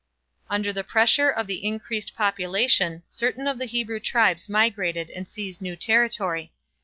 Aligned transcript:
Under 0.49 0.73
the 0.73 0.83
pressure 0.83 1.29
of 1.29 1.45
the 1.45 1.63
increased 1.63 2.15
population 2.15 3.03
certain 3.07 3.45
of 3.45 3.59
the 3.59 3.67
Hebrew 3.67 3.99
tribes 3.99 4.49
migrated 4.49 5.11
and 5.11 5.29
seized 5.29 5.61
new 5.61 5.75
territory. 5.75 6.51